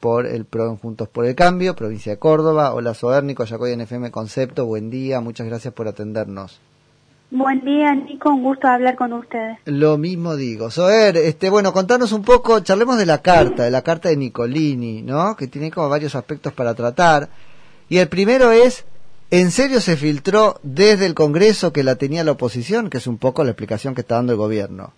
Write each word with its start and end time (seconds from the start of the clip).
por 0.00 0.26
el 0.26 0.44
PRO 0.44 0.76
Juntos 0.76 1.08
por 1.08 1.24
el 1.24 1.34
Cambio, 1.34 1.74
provincia 1.74 2.12
de 2.12 2.18
Córdoba. 2.18 2.74
Hola 2.74 2.92
Sobernico, 2.92 3.46
Yacoy 3.46 3.72
en 3.72 3.80
FM 3.80 4.10
Concepto, 4.10 4.66
buen 4.66 4.90
día, 4.90 5.22
muchas 5.22 5.46
gracias 5.46 5.72
por 5.72 5.88
atendernos. 5.88 6.60
Buen 7.30 7.64
día, 7.64 7.94
Nico, 7.94 8.28
un 8.28 8.42
gusto 8.42 8.68
hablar 8.68 8.96
con 8.96 9.14
ustedes. 9.14 9.56
Lo 9.64 9.96
mismo 9.96 10.36
digo. 10.36 10.70
Soer, 10.70 11.16
este, 11.16 11.48
bueno, 11.48 11.72
contanos 11.72 12.12
un 12.12 12.22
poco, 12.22 12.60
charlemos 12.60 12.98
de 12.98 13.06
la 13.06 13.22
carta, 13.22 13.62
de 13.62 13.70
la 13.70 13.80
carta 13.80 14.10
de 14.10 14.18
Nicolini, 14.18 15.00
¿no? 15.00 15.34
Que 15.36 15.46
tiene 15.46 15.70
como 15.70 15.88
varios 15.88 16.14
aspectos 16.14 16.52
para 16.52 16.74
tratar. 16.74 17.30
Y 17.88 17.98
el 17.98 18.08
primero 18.08 18.52
es, 18.52 18.84
¿en 19.30 19.50
serio 19.50 19.80
se 19.80 19.96
filtró 19.96 20.60
desde 20.62 21.06
el 21.06 21.14
Congreso 21.14 21.72
que 21.72 21.82
la 21.82 21.96
tenía 21.96 22.24
la 22.24 22.32
oposición? 22.32 22.90
Que 22.90 22.98
es 22.98 23.06
un 23.06 23.16
poco 23.16 23.42
la 23.42 23.50
explicación 23.52 23.94
que 23.94 24.02
está 24.02 24.16
dando 24.16 24.32
el 24.32 24.38
gobierno. 24.38 24.92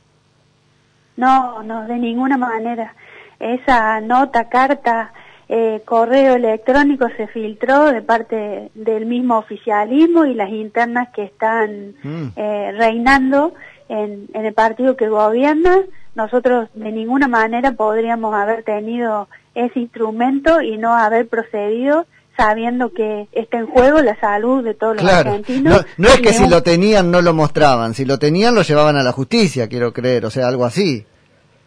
No, 1.16 1.62
no, 1.62 1.86
de 1.86 1.96
ninguna 1.96 2.36
manera 2.36 2.92
esa 3.38 4.00
nota, 4.00 4.48
carta, 4.48 5.12
eh, 5.48 5.82
correo 5.84 6.34
electrónico 6.34 7.06
se 7.16 7.28
filtró 7.28 7.92
de 7.92 8.02
parte 8.02 8.70
del 8.74 9.06
mismo 9.06 9.38
oficialismo 9.38 10.24
y 10.24 10.34
las 10.34 10.50
internas 10.50 11.08
que 11.14 11.22
están 11.24 11.94
mm. 12.02 12.26
eh, 12.34 12.72
reinando 12.76 13.54
en, 13.88 14.28
el 14.34 14.52
partido 14.54 14.96
que 14.96 15.08
gobierna. 15.08 15.82
Nosotros 16.16 16.68
de 16.74 16.90
ninguna 16.90 17.28
manera 17.28 17.72
podríamos 17.72 18.34
haber 18.34 18.64
tenido 18.64 19.28
ese 19.54 19.78
instrumento 19.78 20.60
y 20.62 20.78
no 20.78 20.94
haber 20.94 21.28
procedido 21.28 22.06
sabiendo 22.36 22.92
que 22.92 23.28
está 23.32 23.58
en 23.58 23.66
juego 23.66 24.00
la 24.00 24.18
salud 24.18 24.64
de 24.64 24.74
todos 24.74 24.96
los 24.96 25.10
argentinos. 25.10 25.72
No, 25.72 25.80
no 25.96 26.08
es 26.08 26.20
que 26.20 26.32
si 26.32 26.48
lo 26.48 26.62
tenían 26.62 27.10
no 27.10 27.22
lo 27.22 27.32
mostraban, 27.32 27.94
si 27.94 28.04
lo 28.04 28.18
tenían 28.18 28.54
lo 28.54 28.62
llevaban 28.62 28.96
a 28.96 29.02
la 29.02 29.12
justicia, 29.12 29.68
quiero 29.68 29.92
creer, 29.92 30.26
o 30.26 30.30
sea, 30.30 30.48
algo 30.48 30.64
así 30.64 31.06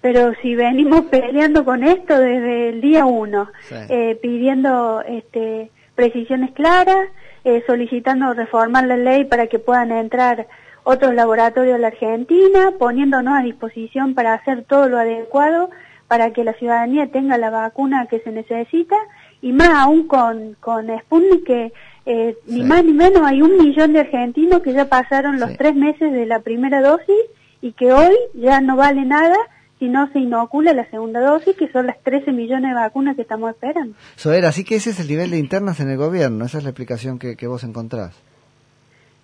pero 0.02 0.34
si 0.42 0.56
venimos 0.56 1.06
peleando 1.12 1.66
con 1.66 1.84
esto 1.84 2.18
desde 2.18 2.70
el 2.70 2.82
día 2.82 3.06
uno, 3.06 3.50
eh, 3.90 4.18
pidiendo 4.22 5.02
este, 5.08 5.72
precisiones 5.96 6.52
claras, 6.52 7.10
eh, 7.44 7.64
solicitando 7.66 8.34
reformar 8.34 8.86
la 8.86 8.98
ley 8.98 9.26
para 9.26 9.48
que 9.48 9.60
puedan 9.60 9.92
entrar 9.92 10.48
otros 10.84 11.14
laboratorios 11.14 11.76
de 11.76 11.80
la 11.80 11.88
Argentina, 11.88 12.72
poniéndonos 12.78 13.38
a 13.38 13.44
disposición 13.44 14.16
para 14.16 14.34
hacer 14.34 14.64
todo 14.64 14.90
lo 14.90 14.98
adecuado 14.98 15.70
para 16.08 16.34
que 16.34 16.44
la 16.44 16.54
ciudadanía 16.54 17.12
tenga 17.12 17.38
la 17.38 17.52
vacuna 17.52 18.08
que 18.08 18.20
se 18.22 18.32
necesita 18.32 18.96
y 19.42 19.54
más 19.54 19.70
aún 19.70 20.08
con, 20.08 20.56
con 20.60 20.88
Sputnik 21.02 21.46
que 21.46 21.74
eh, 22.06 22.36
ni 22.48 22.64
más 22.64 22.84
ni 22.84 22.94
menos 22.94 23.22
hay 23.24 23.44
un 23.44 23.58
millón 23.58 23.94
de 23.94 24.00
argentinos 24.00 24.62
que 24.62 24.74
ya 24.74 24.86
pasaron 24.86 25.40
los 25.40 25.56
tres 25.56 25.76
meses 25.76 26.12
de 26.12 26.26
la 26.26 26.40
primera 26.40 26.82
dosis 26.82 27.16
y 27.62 27.74
que 27.74 27.94
hoy 27.94 28.16
ya 28.34 28.60
no 28.60 28.76
vale 28.76 29.06
nada 29.06 29.38
si 29.80 29.88
no 29.88 30.12
se 30.12 30.20
inocula 30.20 30.74
la 30.74 30.90
segunda 30.90 31.22
dosis, 31.22 31.56
que 31.56 31.72
son 31.72 31.88
las 31.88 31.98
13 32.04 32.34
millones 32.34 32.72
de 32.72 32.76
vacunas 32.76 33.16
que 33.16 33.22
estamos 33.22 33.50
esperando. 33.52 33.96
Soer, 34.18 34.46
así 34.46 34.66
que 34.66 34.76
ese 34.76 34.90
es 34.90 35.00
el 35.00 35.08
nivel 35.08 35.32
de 35.32 35.38
internas 35.40 35.80
en 35.80 35.90
el 35.90 35.98
gobierno, 35.98 36.46
esa 36.46 36.58
es 36.58 36.66
la 36.66 36.72
explicación 36.72 37.18
que, 37.18 37.48
vos 37.48 37.64
encontrás. 37.64 38.14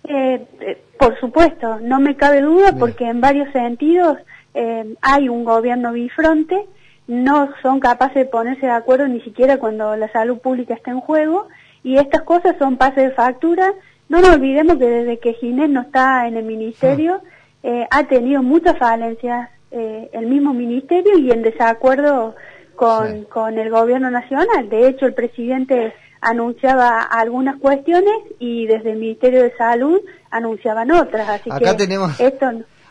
Eh, 0.04 0.46
eh, 0.60 0.82
por 0.98 1.18
supuesto, 1.20 1.78
no 1.80 2.00
me 2.00 2.16
cabe 2.16 2.40
duda 2.40 2.74
porque 2.78 3.06
en 3.06 3.20
varios 3.20 3.52
sentidos 3.52 4.16
eh, 4.54 4.94
hay 5.02 5.28
un 5.28 5.44
gobierno 5.44 5.92
bifronte, 5.92 6.66
no 7.06 7.50
son 7.62 7.78
capaces 7.78 8.14
de 8.14 8.24
ponerse 8.24 8.66
de 8.66 8.72
acuerdo 8.72 9.06
ni 9.06 9.20
siquiera 9.20 9.58
cuando 9.58 9.94
la 9.96 10.10
salud 10.10 10.38
pública 10.38 10.74
está 10.74 10.90
en 10.90 11.00
juego 11.00 11.48
y 11.84 11.98
estas 11.98 12.22
cosas 12.22 12.56
son 12.58 12.78
pases 12.78 13.04
de 13.04 13.10
factura. 13.10 13.74
No 14.08 14.20
nos 14.20 14.30
olvidemos 14.30 14.78
que 14.78 14.86
desde 14.86 15.18
que 15.18 15.34
Ginés 15.34 15.68
no 15.68 15.82
está 15.82 16.26
en 16.26 16.36
el 16.36 16.44
ministerio 16.44 17.20
ah. 17.62 17.86
ha 17.90 18.04
tenido 18.04 18.42
muchas 18.42 18.78
falencias 18.78 19.50
eh, 19.76 20.10
el 20.12 20.26
mismo 20.26 20.54
ministerio 20.54 21.18
y 21.18 21.30
en 21.30 21.42
desacuerdo 21.42 22.34
con, 22.74 23.24
con 23.24 23.58
el 23.58 23.70
gobierno 23.70 24.10
nacional. 24.10 24.68
De 24.68 24.88
hecho, 24.88 25.06
el 25.06 25.14
presidente 25.14 25.92
anunciaba 26.20 27.02
algunas 27.02 27.60
cuestiones 27.60 28.16
y 28.38 28.66
desde 28.66 28.92
el 28.92 28.98
Ministerio 28.98 29.42
de 29.42 29.56
Salud 29.56 30.00
anunciaban 30.30 30.90
otras. 30.90 31.28
Así 31.28 31.50
acá 31.50 31.72
que 31.72 31.84
tenemos, 31.84 32.18
esto 32.18 32.46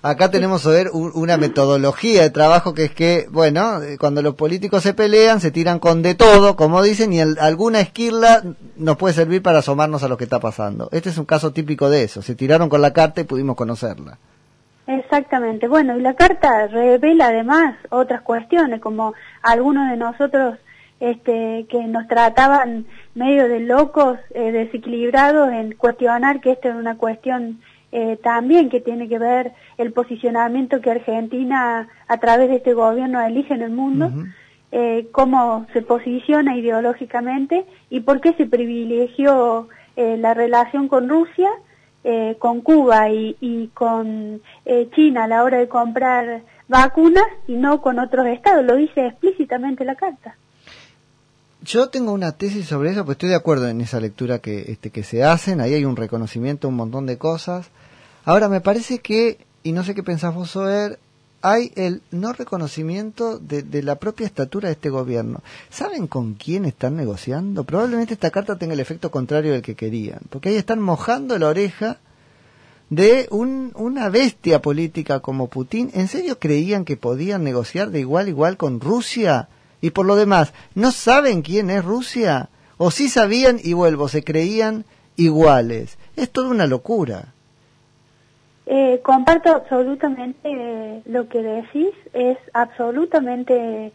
Acá 0.06 0.30
tenemos 0.30 0.64
ver 0.64 0.92
una 0.94 1.36
metodología 1.36 2.22
de 2.22 2.30
trabajo 2.30 2.76
que 2.76 2.84
es 2.84 2.92
que, 2.92 3.26
bueno, 3.32 3.80
cuando 4.00 4.22
los 4.22 4.36
políticos 4.36 4.84
se 4.84 4.94
pelean, 4.94 5.42
se 5.42 5.50
tiran 5.50 5.80
con 5.80 6.04
de 6.04 6.14
todo, 6.14 6.56
como 6.56 6.84
dicen, 6.84 7.12
y 7.12 7.22
alguna 7.22 7.80
esquirla 7.80 8.44
nos 8.76 8.98
puede 8.98 9.16
servir 9.16 9.42
para 9.42 9.60
asomarnos 9.60 10.04
a 10.04 10.08
lo 10.08 10.16
que 10.16 10.26
está 10.26 10.40
pasando. 10.40 10.90
Este 10.92 11.10
es 11.10 11.18
un 11.18 11.26
caso 11.26 11.54
típico 11.54 11.90
de 11.90 12.04
eso. 12.04 12.22
Se 12.22 12.36
tiraron 12.36 12.70
con 12.70 12.84
la 12.84 12.94
carta 12.94 13.22
y 13.22 13.24
pudimos 13.24 13.56
conocerla. 13.56 14.20
Exactamente. 14.88 15.68
Bueno, 15.68 15.98
y 15.98 16.02
la 16.02 16.14
carta 16.14 16.68
revela 16.68 17.28
además 17.28 17.76
otras 17.90 18.22
cuestiones, 18.22 18.80
como 18.82 19.14
algunos 19.42 19.90
de 19.90 19.98
nosotros 19.98 20.60
este, 21.00 21.66
que 21.70 21.84
nos 21.88 22.08
trataban 22.08 22.86
medio 23.16 23.48
de 23.48 23.62
locos, 23.62 24.20
eh, 24.34 24.52
desequilibrados 24.52 25.52
en 25.52 25.74
cuestionar 25.74 26.40
que 26.40 26.52
esta 26.52 26.70
es 26.70 26.76
una 26.76 26.98
cuestión 26.98 27.62
eh, 27.92 28.18
también 28.24 28.70
que 28.70 28.80
tiene 28.80 29.08
que 29.10 29.18
ver 29.18 29.54
el 29.78 29.92
posicionamiento 29.92 30.82
que 30.82 30.92
Argentina 30.92 31.88
a 32.08 32.18
través 32.18 32.50
de 32.50 32.58
este 32.58 32.74
gobierno 32.74 33.22
elige 33.22 33.54
en 33.54 33.62
el 33.62 33.72
mundo, 33.72 34.12
eh, 34.72 35.08
cómo 35.12 35.66
se 35.74 35.82
posiciona 35.82 36.58
ideológicamente 36.58 37.66
y 37.90 38.02
por 38.02 38.22
qué 38.22 38.34
se 38.34 38.46
privilegió 38.46 39.70
la 39.98 40.34
relación 40.34 40.90
con 40.90 41.08
Rusia 41.08 41.50
eh, 42.08 42.36
con 42.38 42.62
Cuba 42.62 43.10
y, 43.10 43.72
con 43.74 44.40
eh, 44.64 44.90
China 44.96 45.24
a 45.24 45.28
la 45.28 45.44
hora 45.44 45.58
de 45.58 45.68
comprar 45.68 46.44
vacunas 46.68 47.26
y 47.48 47.54
no 47.56 47.82
con 47.82 47.98
otros 47.98 48.28
estados. 48.28 48.64
Lo 48.64 48.76
dice 48.76 49.08
explícitamente 49.08 49.84
la 49.84 49.96
carta. 49.96 50.38
Yo 51.64 51.90
tengo 51.90 52.12
una 52.12 52.34
tesis 52.34 52.68
sobre 52.68 52.92
eso, 52.92 53.06
pues 53.06 53.16
estoy 53.16 53.30
de 53.30 53.36
acuerdo 53.36 53.68
en 53.68 53.82
esa 53.82 54.00
lectura 54.00 54.38
que, 54.38 54.72
este, 54.72 54.92
que 54.92 55.02
se 55.02 55.24
hacen, 55.24 55.60
ahí 55.60 55.74
hay 55.74 55.84
un 55.84 55.96
reconocimiento, 55.96 56.68
un 56.68 56.76
montón 56.76 57.08
de 57.08 57.18
cosas. 57.18 57.72
Ahora, 58.24 58.50
me 58.50 58.62
parece 58.62 59.00
que, 59.00 59.40
y 59.64 59.72
no 59.72 59.84
sé 59.84 59.96
qué 59.96 60.04
pensás 60.04 60.36
vos, 60.36 60.52
Soer, 60.52 61.00
hay 61.48 61.72
el 61.76 62.02
no 62.10 62.34
reconocimiento 62.34 63.38
de, 63.38 63.84
la 63.84 63.98
propia 63.98 64.26
estatura 64.26 64.70
de 64.70 64.74
este 64.74 64.90
gobierno. 64.90 65.44
¿Saben 65.70 66.08
con 66.08 66.34
quién 66.34 66.66
están 66.66 66.96
negociando? 66.96 67.64
Probablemente 67.66 68.16
esta 68.16 68.32
carta 68.32 68.58
tenga 68.58 68.74
el 68.74 68.80
efecto 68.80 69.12
contrario 69.12 69.52
del 69.52 69.62
que 69.62 69.76
querían, 69.76 70.22
porque 70.32 70.50
ahí 70.50 70.56
están 70.56 70.82
mojando 70.82 71.38
la 71.38 71.50
oreja 71.50 72.00
de 72.90 73.28
un, 73.30 73.72
una 73.76 74.10
bestia 74.10 74.60
política 74.60 75.20
como 75.20 75.48
Putin. 75.48 75.92
¿En 75.94 76.08
serio 76.08 76.40
creían 76.40 76.84
que 76.84 76.98
podían 76.98 77.44
negociar 77.44 77.92
de 77.92 78.00
igual 78.00 78.26
a 78.26 78.30
igual 78.30 78.58
con 78.58 78.80
Rusia? 78.80 79.48
Y 79.82 79.92
por 79.92 80.08
lo 80.08 80.16
demás, 80.16 80.52
¿no 80.74 80.92
saben 80.92 81.44
quién 81.44 81.70
es 81.70 81.86
Rusia? 81.86 82.50
O 82.78 82.90
sí 82.90 83.08
sabían 83.08 83.60
y 83.64 83.74
vuelvo, 83.74 84.10
se 84.10 84.24
creían 84.24 84.84
iguales. 85.16 86.00
Es 86.16 86.32
toda 86.32 86.50
una 86.50 86.66
locura. 86.66 87.35
Eh, 88.68 89.00
comparto 89.04 89.50
absolutamente 89.50 90.40
eh, 90.44 91.02
lo 91.06 91.28
que 91.30 91.42
decís. 91.42 91.92
Es 92.14 92.38
absolutamente 92.54 93.92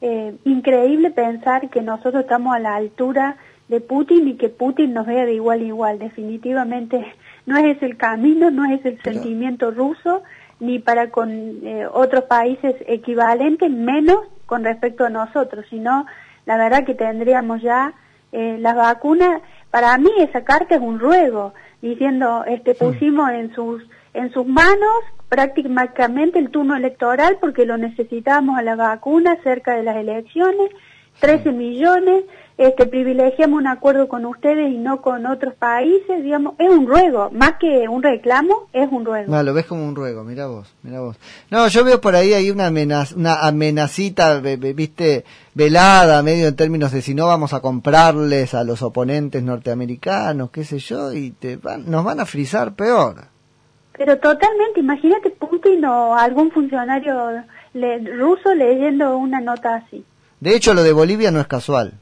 eh, 0.00 0.36
increíble 0.44 1.10
pensar 1.10 1.68
que 1.70 1.82
nosotros 1.82 2.22
estamos 2.22 2.54
a 2.54 2.60
la 2.60 2.76
altura 2.76 3.36
de 3.68 3.80
Putin 3.80 4.28
y 4.28 4.36
que 4.36 4.48
Putin 4.48 4.92
nos 4.92 5.06
vea 5.06 5.24
de 5.24 5.34
igual 5.34 5.60
a 5.60 5.64
igual. 5.64 5.98
Definitivamente 5.98 7.04
no 7.46 7.56
es 7.56 7.76
ese 7.76 7.86
el 7.86 7.96
camino, 7.96 8.50
no 8.50 8.64
es 8.64 8.84
el 8.84 9.00
sentimiento 9.02 9.72
ruso, 9.72 10.22
ni 10.60 10.78
para 10.78 11.10
con 11.10 11.30
eh, 11.30 11.86
otros 11.92 12.24
países 12.24 12.76
equivalentes, 12.86 13.70
menos 13.70 14.18
con 14.46 14.62
respecto 14.62 15.04
a 15.04 15.10
nosotros, 15.10 15.66
sino 15.68 16.06
la 16.46 16.56
verdad 16.56 16.84
que 16.84 16.94
tendríamos 16.94 17.62
ya 17.62 17.94
las 18.32 18.74
vacunas. 18.74 19.42
Para 19.70 19.98
mí 19.98 20.10
esa 20.18 20.42
carta 20.42 20.76
es 20.76 20.80
un 20.80 20.98
ruego, 20.98 21.52
diciendo, 21.82 22.44
este, 22.46 22.74
pusimos 22.74 23.30
en 23.30 23.54
sus 23.54 23.82
en 24.14 24.32
sus 24.32 24.46
manos 24.46 24.92
prácticamente 25.28 26.38
el 26.38 26.50
turno 26.50 26.76
electoral 26.76 27.38
porque 27.40 27.64
lo 27.64 27.78
necesitamos 27.78 28.58
a 28.58 28.62
la 28.62 28.76
vacuna 28.76 29.38
cerca 29.42 29.74
de 29.74 29.82
las 29.82 29.96
elecciones, 29.96 30.70
13 31.20 31.52
millones, 31.52 32.24
este, 32.58 32.86
privilegiamos 32.86 33.58
un 33.58 33.66
acuerdo 33.66 34.08
con 34.08 34.24
ustedes 34.26 34.70
y 34.70 34.78
no 34.78 35.00
con 35.00 35.26
otros 35.26 35.54
países, 35.54 36.22
digamos, 36.22 36.54
es 36.58 36.68
un 36.68 36.86
ruego, 36.86 37.30
más 37.30 37.54
que 37.58 37.88
un 37.88 38.02
reclamo, 38.02 38.68
es 38.72 38.90
un 38.90 39.04
ruego. 39.04 39.32
No, 39.32 39.42
lo 39.42 39.54
ves 39.54 39.66
como 39.66 39.86
un 39.86 39.96
ruego, 39.96 40.22
mira 40.22 40.46
vos, 40.46 40.72
mira 40.82 41.00
vos. 41.00 41.16
No, 41.50 41.66
yo 41.68 41.84
veo 41.84 42.00
por 42.00 42.14
ahí 42.14 42.34
hay 42.34 42.50
una 42.50 42.66
amenaza, 42.66 43.14
una 43.16 43.46
amenacita, 43.46 44.38
viste, 44.40 45.24
velada, 45.54 46.22
medio 46.22 46.48
en 46.48 46.56
términos 46.56 46.92
de 46.92 47.02
si 47.02 47.14
no 47.14 47.26
vamos 47.26 47.52
a 47.52 47.60
comprarles 47.60 48.54
a 48.54 48.64
los 48.64 48.82
oponentes 48.82 49.42
norteamericanos, 49.42 50.50
qué 50.50 50.64
sé 50.64 50.78
yo, 50.78 51.12
y 51.12 51.30
te 51.30 51.56
van, 51.56 51.90
nos 51.90 52.04
van 52.04 52.20
a 52.20 52.26
frizar 52.26 52.74
peor. 52.74 53.32
Pero 53.96 54.18
totalmente, 54.18 54.80
imagínate 54.80 55.30
Putin 55.30 55.84
o 55.84 56.14
algún 56.16 56.50
funcionario 56.50 57.44
ruso 57.74 58.54
leyendo 58.54 59.16
una 59.16 59.40
nota 59.40 59.76
así. 59.76 60.04
De 60.40 60.56
hecho, 60.56 60.74
lo 60.74 60.82
de 60.82 60.92
Bolivia 60.92 61.30
no 61.30 61.40
es 61.40 61.46
casual. 61.46 61.94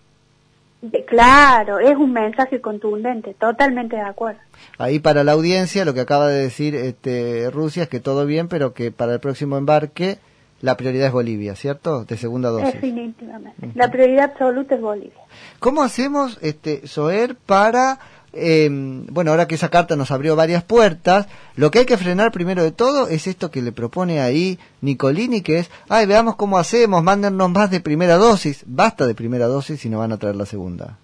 Claro, 1.07 1.79
es 1.79 1.97
un 1.97 2.13
mensaje 2.13 2.61
contundente, 2.61 3.35
totalmente 3.35 3.97
de 3.97 4.03
acuerdo. 4.03 4.41
Ahí 4.79 4.99
para 4.99 5.25
la 5.25 5.33
audiencia 5.33 5.85
lo 5.85 5.95
que 5.95 6.01
acaba 6.01 6.29
de 6.29 6.43
decir 6.43 6.75
este, 6.75 7.51
Rusia 7.51 7.85
es 7.85 7.89
que 7.89 8.01
todo 8.01 8.27
bien, 8.27 8.49
pero 8.49 8.73
que 8.73 8.91
para 8.91 9.15
el 9.15 9.21
próximo 9.21 9.57
embarque 9.57 10.19
la 10.61 10.77
prioridad 10.77 11.07
es 11.07 11.13
Bolivia, 11.13 11.55
¿cierto? 11.57 12.05
De 12.05 12.17
segunda 12.17 12.51
dosis. 12.51 12.75
Definitivamente. 12.75 13.71
La 13.75 13.91
prioridad 13.91 14.33
absoluta 14.33 14.75
es 14.75 14.81
Bolivia. 14.81 15.21
¿Cómo 15.59 15.83
hacemos, 15.83 16.39
este, 16.43 16.87
Soer, 16.87 17.35
para 17.35 17.99
eh, 18.33 18.69
bueno, 18.71 19.33
ahora 19.33 19.49
que 19.49 19.57
esa 19.57 19.71
carta 19.71 19.97
nos 19.97 20.11
abrió 20.11 20.37
varias 20.37 20.63
puertas, 20.63 21.29
lo 21.57 21.71
que 21.71 21.81
hay 21.81 21.87
que 21.87 21.97
frenar 21.97 22.31
primero 22.31 22.63
de 22.63 22.71
todo 22.71 23.09
es 23.09 23.27
esto 23.27 23.51
que 23.51 23.63
le 23.63 23.73
propone 23.73 24.21
ahí 24.21 24.59
Nicolini, 24.81 25.41
que 25.43 25.59
es, 25.59 25.71
ay, 25.89 26.07
veamos 26.07 26.37
cómo 26.37 26.59
hacemos, 26.59 27.03
mándennos 27.03 27.51
más 27.51 27.71
de 27.71 27.81
primera 27.81 28.17
dosis, 28.17 28.65
basta 28.67 29.07
de 29.07 29.15
primera 29.15 29.47
dosis 29.47 29.85
y 29.85 29.89
no 29.89 29.99
van 29.99 30.13
a 30.13 30.19
traer 30.19 30.37
la 30.37 30.47
segunda. 30.47 30.99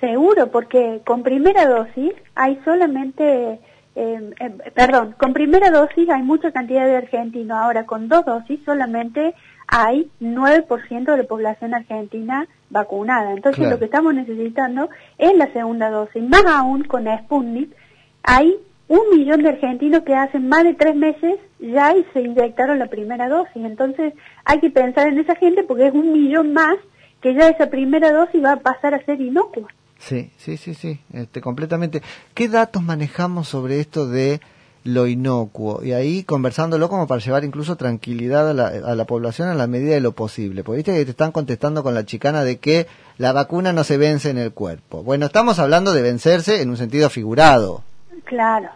Seguro, 0.00 0.50
porque 0.50 1.00
con 1.06 1.22
primera 1.22 1.66
dosis 1.66 2.12
hay 2.34 2.60
solamente, 2.64 3.60
eh, 3.94 4.30
eh, 4.40 4.50
perdón, 4.74 5.14
con 5.18 5.32
primera 5.32 5.70
dosis 5.70 6.10
hay 6.10 6.22
mucha 6.22 6.50
cantidad 6.52 6.84
de 6.84 6.96
argentinos, 6.96 7.56
ahora 7.56 7.86
con 7.86 8.08
dos 8.08 8.26
dosis 8.26 8.60
solamente 8.64 9.34
hay 9.66 10.10
9% 10.20 11.04
de 11.04 11.16
la 11.16 11.24
población 11.24 11.74
argentina 11.74 12.46
vacunada. 12.70 13.32
Entonces 13.32 13.68
lo 13.68 13.78
que 13.78 13.86
estamos 13.86 14.14
necesitando 14.14 14.90
es 15.18 15.34
la 15.36 15.52
segunda 15.52 15.90
dosis. 15.90 16.22
Más 16.22 16.44
aún 16.46 16.84
con 16.84 17.06
Sputnik 17.06 17.74
hay 18.22 18.56
un 18.88 19.16
millón 19.16 19.42
de 19.42 19.50
argentinos 19.50 20.02
que 20.02 20.14
hace 20.14 20.38
más 20.38 20.64
de 20.64 20.74
tres 20.74 20.94
meses 20.94 21.38
ya 21.58 21.94
se 22.12 22.20
inyectaron 22.20 22.78
la 22.78 22.86
primera 22.86 23.28
dosis. 23.28 23.56
Entonces 23.56 24.14
hay 24.44 24.60
que 24.60 24.70
pensar 24.70 25.08
en 25.08 25.18
esa 25.18 25.36
gente 25.36 25.62
porque 25.62 25.88
es 25.88 25.94
un 25.94 26.12
millón 26.12 26.52
más 26.52 26.76
que 27.22 27.34
ya 27.34 27.48
esa 27.48 27.70
primera 27.70 28.12
dosis 28.12 28.44
va 28.44 28.52
a 28.52 28.60
pasar 28.60 28.94
a 28.94 29.04
ser 29.04 29.20
inocua. 29.20 29.68
Sí, 29.98 30.30
sí, 30.36 30.58
sí, 30.58 30.74
sí, 30.74 31.00
este, 31.12 31.40
completamente. 31.40 32.02
¿Qué 32.34 32.48
datos 32.48 32.82
manejamos 32.82 33.48
sobre 33.48 33.80
esto 33.80 34.06
de 34.06 34.40
lo 34.84 35.06
inocuo 35.06 35.82
y 35.82 35.92
ahí 35.92 36.24
conversándolo 36.24 36.90
como 36.90 37.06
para 37.06 37.20
llevar 37.20 37.42
incluso 37.42 37.76
tranquilidad 37.76 38.50
a 38.50 38.52
la, 38.52 38.66
a 38.66 38.94
la 38.94 39.04
población 39.06 39.48
a 39.48 39.54
la 39.54 39.66
medida 39.66 39.94
de 39.94 40.00
lo 40.00 40.12
posible. 40.12 40.62
Porque 40.62 40.76
viste 40.76 40.94
que 40.94 41.04
te 41.04 41.10
están 41.10 41.32
contestando 41.32 41.82
con 41.82 41.94
la 41.94 42.04
chicana 42.04 42.44
de 42.44 42.58
que 42.58 42.86
la 43.16 43.32
vacuna 43.32 43.72
no 43.72 43.82
se 43.82 43.96
vence 43.96 44.30
en 44.30 44.38
el 44.38 44.52
cuerpo. 44.52 45.02
Bueno, 45.02 45.26
estamos 45.26 45.58
hablando 45.58 45.94
de 45.94 46.02
vencerse 46.02 46.60
en 46.60 46.68
un 46.68 46.76
sentido 46.76 47.08
figurado. 47.08 47.82
Claro. 48.24 48.68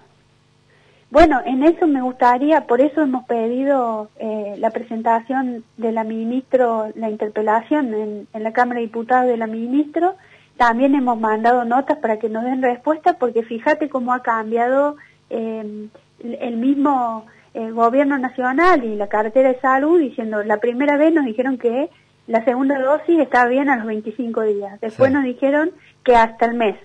Bueno, 1.10 1.40
en 1.46 1.62
eso 1.62 1.86
me 1.86 2.02
gustaría, 2.02 2.66
por 2.66 2.82
eso 2.82 3.00
hemos 3.00 3.24
pedido 3.26 4.10
eh, 4.18 4.56
la 4.58 4.70
presentación 4.70 5.64
de 5.78 5.92
la 5.92 6.04
ministro, 6.04 6.88
la 6.96 7.08
interpelación 7.08 7.94
en, 7.94 8.28
en 8.32 8.42
la 8.42 8.52
Cámara 8.52 8.80
de 8.80 8.86
Diputados 8.86 9.26
de 9.26 9.38
la 9.38 9.46
ministro. 9.46 10.16
También 10.58 10.94
hemos 10.94 11.18
mandado 11.18 11.64
notas 11.64 11.98
para 11.98 12.18
que 12.18 12.28
nos 12.28 12.44
den 12.44 12.62
respuesta, 12.62 13.14
porque 13.14 13.42
fíjate 13.42 13.88
cómo 13.88 14.12
ha 14.12 14.22
cambiado 14.22 14.96
eh, 15.30 15.88
el 16.20 16.56
mismo 16.56 17.26
eh, 17.54 17.70
gobierno 17.70 18.18
nacional 18.18 18.84
y 18.84 18.94
la 18.94 19.08
cartera 19.08 19.52
de 19.52 19.60
salud 19.60 19.98
diciendo, 19.98 20.42
la 20.44 20.58
primera 20.58 20.96
vez 20.96 21.12
nos 21.12 21.24
dijeron 21.24 21.58
que 21.58 21.90
la 22.26 22.44
segunda 22.44 22.78
dosis 22.78 23.18
estaba 23.20 23.48
bien 23.48 23.70
a 23.70 23.76
los 23.76 23.86
25 23.86 24.42
días, 24.42 24.80
después 24.80 25.10
nos 25.10 25.24
dijeron 25.24 25.70
que 26.04 26.14
hasta 26.14 26.46
el 26.46 26.54
mes, 26.54 26.76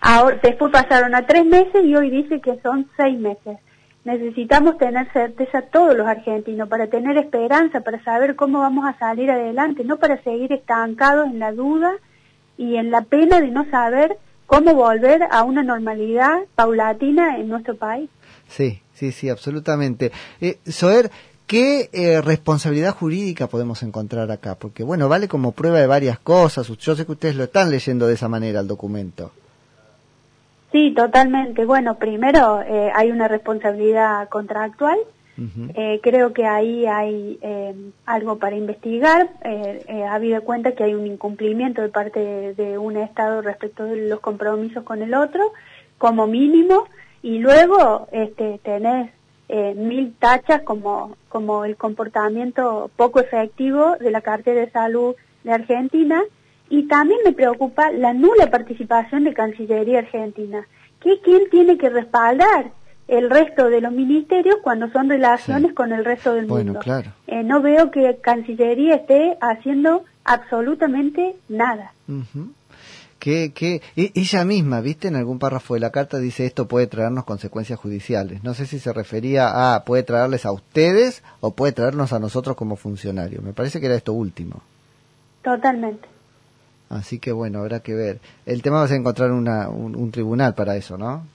ahora 0.00 0.38
después 0.42 0.70
pasaron 0.72 1.14
a 1.14 1.26
tres 1.26 1.44
meses 1.44 1.84
y 1.84 1.94
hoy 1.96 2.08
dice 2.10 2.40
que 2.40 2.58
son 2.62 2.88
seis 2.96 3.18
meses. 3.18 3.58
Necesitamos 4.04 4.78
tener 4.78 5.12
certeza 5.12 5.62
todos 5.62 5.96
los 5.96 6.06
argentinos 6.06 6.68
para 6.68 6.88
tener 6.88 7.18
esperanza, 7.18 7.82
para 7.82 8.02
saber 8.02 8.34
cómo 8.34 8.60
vamos 8.60 8.84
a 8.84 8.98
salir 8.98 9.30
adelante, 9.30 9.84
no 9.84 9.98
para 9.98 10.20
seguir 10.22 10.52
estancados 10.52 11.26
en 11.26 11.38
la 11.38 11.52
duda 11.52 11.92
y 12.56 12.76
en 12.76 12.90
la 12.90 13.02
pena 13.02 13.40
de 13.40 13.48
no 13.48 13.64
saber 13.70 14.16
cómo 14.46 14.74
volver 14.74 15.22
a 15.30 15.42
una 15.44 15.62
normalidad 15.62 16.40
paulatina 16.54 17.38
en 17.38 17.48
nuestro 17.48 17.76
país. 17.76 18.08
Sí, 18.48 18.82
sí, 18.94 19.12
sí, 19.12 19.28
absolutamente. 19.28 20.12
Eh, 20.40 20.58
Soer, 20.66 21.10
¿qué 21.46 21.88
eh, 21.92 22.20
responsabilidad 22.20 22.94
jurídica 22.94 23.46
podemos 23.46 23.82
encontrar 23.82 24.30
acá? 24.30 24.54
Porque, 24.56 24.82
bueno, 24.82 25.08
vale 25.08 25.28
como 25.28 25.52
prueba 25.52 25.78
de 25.78 25.86
varias 25.86 26.18
cosas. 26.18 26.68
Yo 26.68 26.94
sé 26.94 27.06
que 27.06 27.12
ustedes 27.12 27.36
lo 27.36 27.44
están 27.44 27.70
leyendo 27.70 28.06
de 28.06 28.14
esa 28.14 28.28
manera 28.28 28.60
el 28.60 28.68
documento. 28.68 29.32
Sí, 30.72 30.92
totalmente. 30.94 31.64
Bueno, 31.66 31.96
primero 31.98 32.62
eh, 32.62 32.90
hay 32.94 33.10
una 33.10 33.28
responsabilidad 33.28 34.28
contractual 34.28 34.98
eh, 35.38 36.00
creo 36.02 36.34
que 36.34 36.46
ahí 36.46 36.86
hay 36.86 37.38
eh, 37.40 37.74
algo 38.04 38.38
para 38.38 38.56
investigar. 38.56 39.30
Eh, 39.44 40.04
ha 40.04 40.14
habido 40.14 40.42
cuenta 40.42 40.72
que 40.72 40.84
hay 40.84 40.94
un 40.94 41.06
incumplimiento 41.06 41.80
de 41.80 41.88
parte 41.88 42.54
de, 42.54 42.78
un 42.78 42.96
Estado 42.96 43.40
respecto 43.40 43.84
de 43.84 44.08
los 44.08 44.20
compromisos 44.20 44.84
con 44.84 45.02
el 45.02 45.14
otro, 45.14 45.52
como 45.98 46.26
mínimo, 46.26 46.86
y 47.22 47.38
luego 47.38 48.08
este, 48.12 48.58
tenés 48.62 49.10
mil 49.76 50.14
tachas 50.18 50.62
como, 50.62 51.16
como 51.28 51.66
el 51.66 51.76
comportamiento 51.76 52.90
poco 52.96 53.20
efectivo 53.20 53.96
de 54.00 54.10
la 54.10 54.22
cartera 54.22 54.62
de 54.62 54.70
salud 54.70 55.14
de 55.44 55.52
Argentina. 55.52 56.22
Y 56.68 56.88
también 56.88 57.20
me 57.24 57.32
preocupa 57.32 57.90
la 57.90 58.14
nula 58.14 58.50
participación 58.50 59.24
de 59.24 59.34
Cancillería 59.34 59.98
Argentina. 59.98 60.66
¿Qué, 61.00 61.20
¿Quién 61.20 61.50
tiene 61.50 61.76
que 61.76 61.90
respaldar 61.90 62.72
el 63.12 63.28
resto 63.28 63.68
de 63.68 63.82
los 63.82 63.92
ministerios 63.92 64.56
cuando 64.62 64.88
son 64.90 65.10
relaciones 65.10 65.74
con 65.74 65.92
el 65.92 66.02
resto 66.02 66.32
del 66.32 66.46
bueno, 66.46 66.72
mundo. 66.72 66.80
Claro. 66.80 67.12
Eh, 67.26 67.42
no 67.42 67.60
veo 67.60 67.90
que 67.90 68.18
Cancillería 68.22 68.94
esté 68.94 69.36
haciendo 69.38 70.04
absolutamente 70.24 71.36
nada. 71.50 71.92
que, 73.18 73.52
que 73.52 73.82
e, 73.96 74.12
ella 74.14 74.46
misma, 74.46 74.80
viste, 74.80 75.08
en 75.08 75.16
algún 75.16 75.38
párrafo 75.38 75.74
de 75.74 75.80
la 75.80 75.90
carta 75.90 76.16
dice 76.18 76.46
esto 76.46 76.66
puede 76.66 76.86
traernos 76.86 77.24
consecuencias 77.24 77.78
judiciales. 77.78 78.42
No 78.42 78.54
sé 78.54 78.64
si 78.64 78.78
se 78.78 78.94
refería 78.94 79.74
a 79.74 79.84
puede 79.84 80.04
traerles 80.04 80.46
a 80.46 80.52
ustedes 80.52 81.22
o 81.40 81.50
puede 81.50 81.72
traernos 81.72 82.14
a 82.14 82.18
nosotros 82.18 82.56
como 82.56 82.76
funcionarios. 82.76 83.44
Me 83.44 83.52
parece 83.52 83.78
que 83.78 83.86
era 83.86 83.94
esto 83.94 84.14
último. 84.14 84.62
Totalmente. 85.42 86.08
Así 86.88 87.18
que 87.18 87.32
bueno, 87.32 87.58
habrá 87.58 87.80
que 87.80 87.92
ver. 87.92 88.20
El 88.46 88.62
tema 88.62 88.78
va 88.78 88.86
a 88.86 88.94
encontrar 88.94 89.32
una, 89.32 89.68
un 89.68 90.10
tribunal 90.10 90.54
para 90.54 90.76
eso, 90.76 90.96
¿no? 90.96 91.26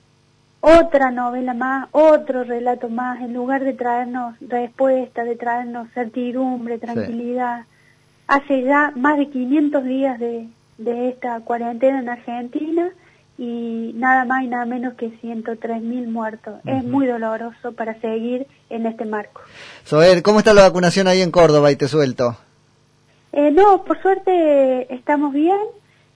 Otra 0.67 1.11
novela 1.11 1.53
más, 1.53 1.87
otro 1.91 2.43
relato 2.43 2.89
más, 2.89 3.21
en 3.21 3.33
lugar 3.33 3.63
de 3.63 3.73
traernos 3.73 4.35
respuesta, 4.41 5.23
de 5.23 5.35
traernos 5.35 5.87
certidumbre, 5.93 6.77
tranquilidad. 6.77 7.65
Hace 8.27 8.63
ya 8.63 8.91
más 8.95 9.17
de 9.17 9.29
500 9.29 9.83
días 9.85 10.19
de, 10.19 10.49
de 10.77 11.09
esta 11.09 11.39
cuarentena 11.41 11.99
en 11.99 12.09
Argentina 12.09 12.89
y 13.37 13.93
nada 13.95 14.25
más 14.25 14.43
y 14.43 14.47
nada 14.47 14.65
menos 14.65 14.95
que 14.95 15.11
103 15.21 15.81
mil 15.81 16.07
muertos. 16.09 16.59
Es 16.65 16.83
muy 16.83 17.07
doloroso 17.07 17.71
para 17.71 17.99
seguir 18.01 18.47
en 18.69 18.85
este 18.85 19.05
marco. 19.05 19.41
Sober, 19.85 20.21
¿cómo 20.21 20.39
está 20.39 20.53
la 20.53 20.63
vacunación 20.63 21.07
ahí 21.07 21.21
en 21.21 21.31
Córdoba 21.31 21.71
y 21.71 21.77
te 21.77 21.87
suelto? 21.87 22.35
Eh, 23.31 23.51
no, 23.51 23.83
por 23.85 24.01
suerte 24.01 24.93
estamos 24.93 25.31
bien. 25.33 25.57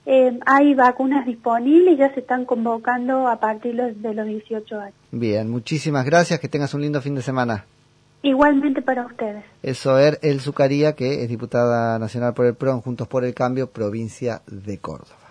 Eh, 0.04 0.38
hay 0.46 0.74
vacunas 0.74 1.24
disponibles, 1.24 1.96
ya 1.96 2.12
se 2.12 2.20
están 2.20 2.44
convocando 2.44 3.28
a 3.28 3.36
partir 3.38 3.76
de 3.76 4.14
los 4.14 4.26
18 4.26 4.80
años. 4.80 4.94
Bien, 5.12 5.48
muchísimas 5.48 6.04
gracias, 6.04 6.40
que 6.40 6.48
tengas 6.48 6.74
un 6.74 6.82
lindo 6.82 7.00
fin 7.00 7.14
de 7.14 7.22
semana. 7.22 7.64
Igualmente 8.22 8.82
para 8.82 9.04
ustedes. 9.04 9.44
Es 9.62 9.78
Soer 9.78 10.18
El 10.22 10.40
Zucaría, 10.40 10.94
que 10.94 11.22
es 11.22 11.28
diputada 11.28 11.98
nacional 11.98 12.34
por 12.34 12.46
el 12.46 12.54
PRO, 12.54 12.80
Juntos 12.80 13.08
por 13.08 13.24
el 13.24 13.34
Cambio, 13.34 13.70
provincia 13.70 14.42
de 14.46 14.78
Córdoba. 14.78 15.21